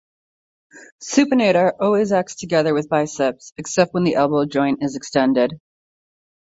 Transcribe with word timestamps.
Supinator 0.99 1.73
always 1.79 2.11
acts 2.11 2.33
together 2.33 2.73
with 2.73 2.89
biceps, 2.89 3.53
except 3.57 3.93
when 3.93 4.03
the 4.03 4.15
elbow 4.15 4.45
joint 4.45 4.79
is 4.81 4.95
extended. 4.95 5.59